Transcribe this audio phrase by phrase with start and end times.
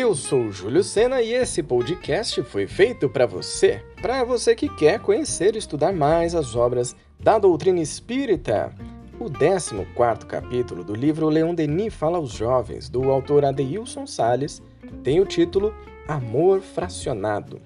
[0.00, 4.98] Eu sou Júlio Sena e esse podcast foi feito para você, para você que quer
[4.98, 8.74] conhecer e estudar mais as obras da doutrina espírita.
[9.20, 14.62] O 14 capítulo do livro Leon Denis Fala aos Jovens, do autor Adeilson Sales,
[15.04, 15.74] tem o título
[16.08, 17.60] Amor Fracionado.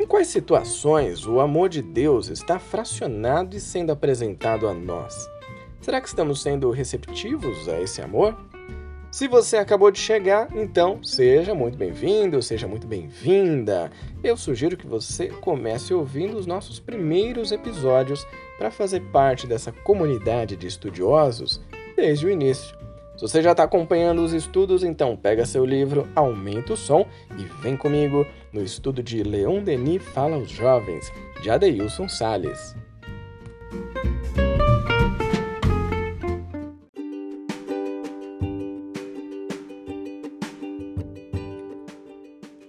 [0.00, 5.28] Em quais situações o amor de Deus está fracionado e sendo apresentado a nós?
[5.82, 8.34] Será que estamos sendo receptivos a esse amor?
[9.10, 13.90] Se você acabou de chegar, então seja muito bem-vindo, seja muito bem-vinda.
[14.22, 18.24] Eu sugiro que você comece ouvindo os nossos primeiros episódios
[18.56, 21.60] para fazer parte dessa comunidade de estudiosos
[21.96, 22.78] desde o início.
[23.16, 27.04] Se você já está acompanhando os estudos, então pega seu livro, aumenta o som
[27.36, 32.76] e vem comigo no estudo de Leon Denis Fala aos Jovens, de Adeilson Sales.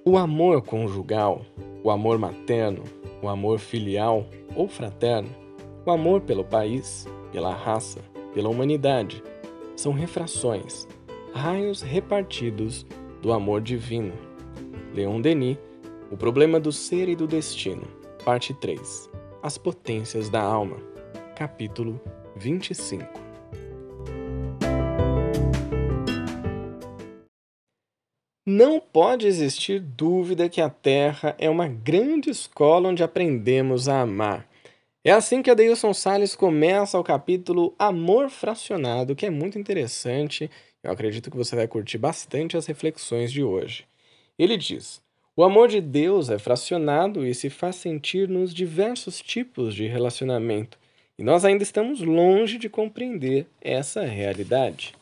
[0.03, 1.45] O amor conjugal,
[1.83, 2.81] o amor materno,
[3.21, 5.29] o amor filial ou fraterno,
[5.85, 7.99] o amor pelo país, pela raça,
[8.33, 9.21] pela humanidade,
[9.75, 10.87] são refrações,
[11.35, 12.83] raios repartidos
[13.21, 14.13] do amor divino.
[14.91, 15.59] Leon Denis,
[16.11, 17.83] O Problema do Ser e do Destino,
[18.25, 19.07] Parte 3
[19.43, 20.77] As Potências da Alma,
[21.35, 22.01] capítulo
[22.35, 23.30] 25
[28.63, 34.47] Não pode existir dúvida que a Terra é uma grande escola onde aprendemos a amar.
[35.03, 40.47] É assim que Adeilson Salles começa o capítulo Amor Fracionado, que é muito interessante.
[40.83, 43.87] Eu acredito que você vai curtir bastante as reflexões de hoje.
[44.37, 45.01] Ele diz:
[45.35, 50.77] O amor de Deus é fracionado e se faz sentir nos diversos tipos de relacionamento,
[51.17, 54.93] e nós ainda estamos longe de compreender essa realidade.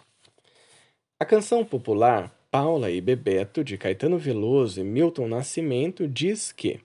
[1.19, 6.79] A canção popular Paula e Bebeto, de Caetano Veloso e Milton Nascimento, diz que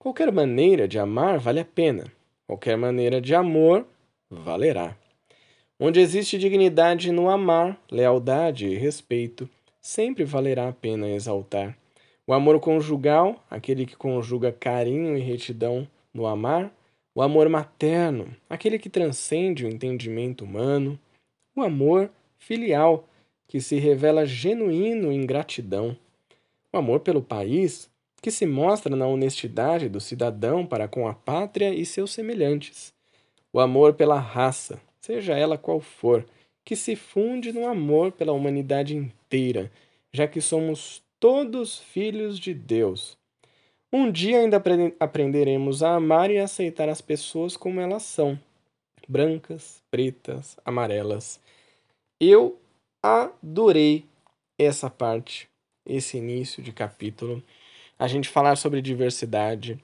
[0.00, 2.10] qualquer maneira de amar vale a pena,
[2.44, 3.86] qualquer maneira de amor
[4.28, 4.96] valerá.
[5.78, 9.48] Onde existe dignidade no amar, lealdade e respeito,
[9.80, 11.78] sempre valerá a pena exaltar.
[12.26, 16.74] O amor conjugal, aquele que conjuga carinho e retidão no amar,
[17.14, 20.98] o amor materno, aquele que transcende o entendimento humano,
[21.54, 23.08] o amor filial,
[23.48, 25.96] que se revela genuíno em gratidão,
[26.72, 27.90] o amor pelo país,
[28.20, 32.92] que se mostra na honestidade do cidadão para com a pátria e seus semelhantes,
[33.52, 36.26] o amor pela raça, seja ela qual for,
[36.64, 39.70] que se funde no amor pela humanidade inteira,
[40.12, 43.16] já que somos todos filhos de Deus.
[43.92, 44.62] Um dia ainda
[44.98, 48.38] aprenderemos a amar e aceitar as pessoas como elas são,
[49.08, 51.40] brancas, pretas, amarelas.
[52.20, 52.58] Eu
[53.06, 54.04] adorei
[54.58, 55.48] essa parte,
[55.86, 57.42] esse início de capítulo.
[57.98, 59.78] A gente falar sobre diversidade,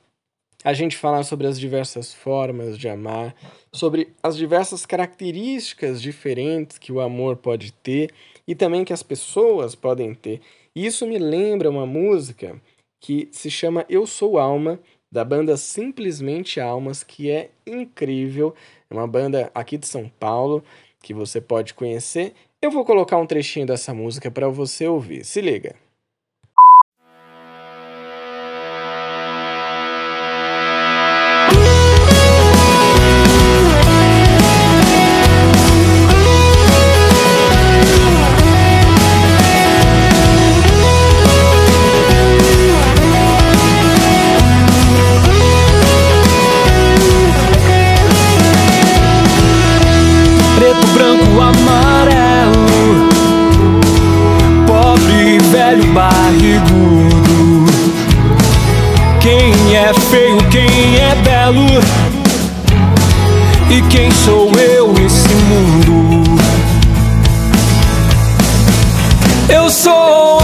[0.65, 3.35] a gente falar sobre as diversas formas de amar,
[3.73, 8.13] sobre as diversas características diferentes que o amor pode ter
[8.47, 10.41] e também que as pessoas podem ter.
[10.75, 12.61] Isso me lembra uma música
[13.01, 14.79] que se chama Eu Sou Alma,
[15.11, 18.55] da banda Simplesmente Almas, que é incrível.
[18.89, 20.65] É uma banda aqui de São Paulo
[21.03, 22.33] que você pode conhecer.
[22.65, 25.25] Eu vou colocar um trechinho dessa música para você ouvir.
[25.25, 25.75] Se liga.
[63.93, 66.25] Quem sou eu nesse mundo?
[69.51, 70.42] Eu sou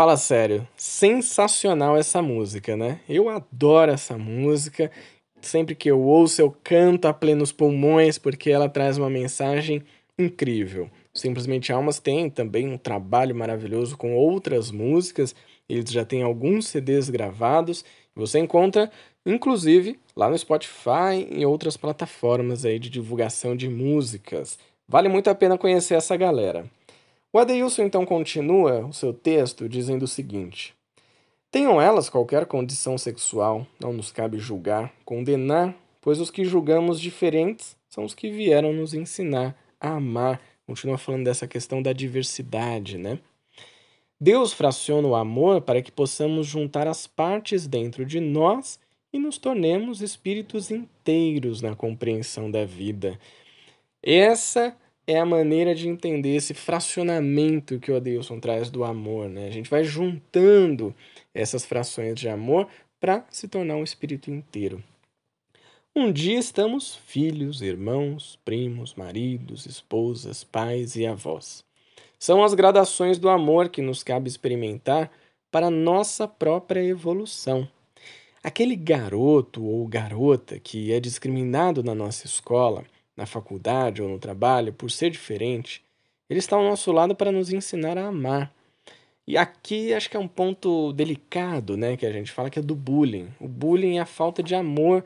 [0.00, 3.00] Fala sério, sensacional essa música, né?
[3.06, 4.90] Eu adoro essa música.
[5.42, 9.82] Sempre que eu ouço, eu canto a plenos pulmões porque ela traz uma mensagem
[10.18, 10.90] incrível.
[11.12, 15.34] Simplesmente Almas tem também um trabalho maravilhoso com outras músicas
[15.68, 17.84] Eles já têm alguns CDs gravados.
[18.16, 18.90] Você encontra,
[19.26, 24.58] inclusive, lá no Spotify e outras plataformas aí de divulgação de músicas.
[24.88, 26.64] Vale muito a pena conhecer essa galera.
[27.32, 30.74] O Adeilson então continua o seu texto dizendo o seguinte:
[31.50, 37.76] Tenham elas qualquer condição sexual, não nos cabe julgar, condenar, pois os que julgamos diferentes
[37.88, 40.40] são os que vieram nos ensinar a amar.
[40.66, 43.18] Continua falando dessa questão da diversidade, né?
[44.20, 48.78] Deus fraciona o amor para que possamos juntar as partes dentro de nós
[49.12, 53.18] e nos tornemos espíritos inteiros na compreensão da vida.
[54.02, 54.76] Essa
[55.10, 59.28] é a maneira de entender esse fracionamento que o Adeilson traz do amor.
[59.28, 59.48] Né?
[59.48, 60.94] A gente vai juntando
[61.34, 62.68] essas frações de amor
[63.00, 64.80] para se tornar um espírito inteiro.
[65.96, 71.64] Um dia estamos filhos, irmãos, primos, maridos, esposas, pais e avós.
[72.16, 75.10] São as gradações do amor que nos cabe experimentar
[75.50, 77.68] para nossa própria evolução.
[78.44, 82.84] Aquele garoto ou garota que é discriminado na nossa escola,
[83.20, 85.84] na faculdade ou no trabalho por ser diferente,
[86.28, 88.50] ele está ao nosso lado para nos ensinar a amar.
[89.26, 92.62] E aqui acho que é um ponto delicado, né, que a gente fala que é
[92.62, 93.28] do bullying.
[93.38, 95.04] O bullying é a falta de amor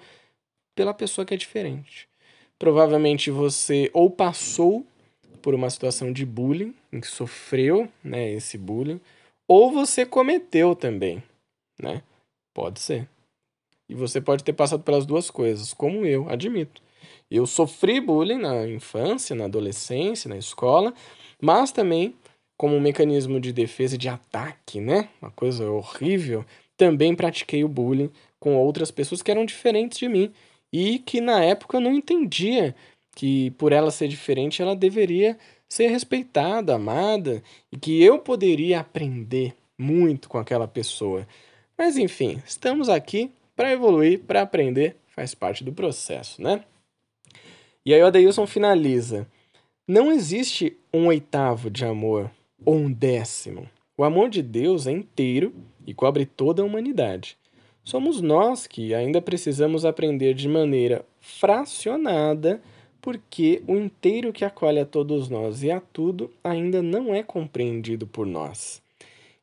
[0.77, 2.09] pela pessoa que é diferente.
[2.57, 4.87] Provavelmente você ou passou
[5.43, 9.01] por uma situação de bullying, em que sofreu né, esse bullying,
[9.49, 11.21] ou você cometeu também,
[11.83, 12.01] né?
[12.55, 13.09] Pode ser.
[13.89, 16.81] E você pode ter passado pelas duas coisas, como eu, admito.
[17.31, 20.93] Eu sofri bullying na infância, na adolescência, na escola,
[21.41, 22.15] mas também
[22.57, 25.09] como um mecanismo de defesa e de ataque, né?
[25.21, 26.45] Uma coisa horrível.
[26.77, 30.33] Também pratiquei o bullying com outras pessoas que eram diferentes de mim
[30.73, 32.75] e que na época eu não entendia
[33.15, 35.39] que por ela ser diferente ela deveria
[35.69, 37.43] ser respeitada, amada
[37.73, 41.27] e que eu poderia aprender muito com aquela pessoa.
[41.77, 46.65] Mas enfim, estamos aqui para evoluir, para aprender, faz parte do processo, né?
[47.87, 49.27] E aí o Adeilson finaliza:
[49.87, 52.31] Não existe um oitavo de amor
[52.65, 53.69] ou um décimo.
[53.97, 55.55] O amor de Deus é inteiro
[55.87, 57.37] e cobre toda a humanidade.
[57.85, 62.63] Somos nós que ainda precisamos aprender de maneira fracionada,
[63.03, 68.07] porque o inteiro que acolhe a todos nós e a tudo ainda não é compreendido
[68.07, 68.83] por nós.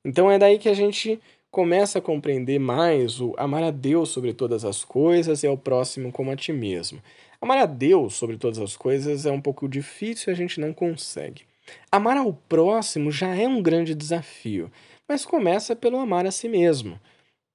[0.03, 1.19] Então é daí que a gente
[1.51, 6.11] começa a compreender mais o amar a Deus sobre todas as coisas e ao próximo
[6.11, 6.99] como a ti mesmo.
[7.41, 11.41] Amar a Deus sobre todas as coisas é um pouco difícil, a gente não consegue.
[11.91, 14.71] Amar ao próximo já é um grande desafio,
[15.07, 16.99] mas começa pelo amar a si mesmo.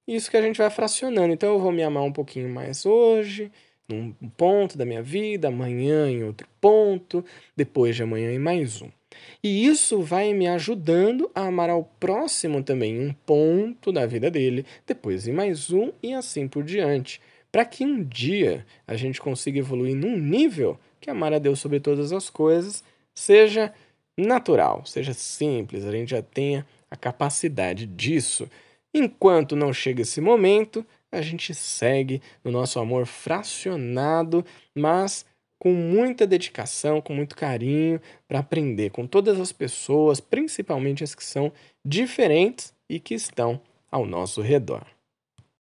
[0.07, 1.33] Isso que a gente vai fracionando.
[1.33, 3.53] Então eu vou me amar um pouquinho mais hoje,
[3.89, 7.25] num ponto da minha vida, amanhã em outro ponto,
[7.57, 8.91] depois de amanhã em mais um.
[9.41, 14.67] E isso vai me ajudando a amar ao próximo também um ponto da vida dele,
[14.85, 17.21] depois em mais um e assim por diante.
[17.57, 21.81] Para que um dia a gente consiga evoluir num nível que amar a Deus sobre
[21.81, 23.73] todas as coisas seja
[24.15, 28.47] natural, seja simples, a gente já tenha a capacidade disso.
[28.93, 34.45] Enquanto não chega esse momento, a gente segue no nosso amor fracionado,
[34.75, 35.25] mas
[35.59, 37.99] com muita dedicação, com muito carinho,
[38.29, 41.51] para aprender com todas as pessoas, principalmente as que são
[41.83, 43.59] diferentes e que estão
[43.91, 44.96] ao nosso redor.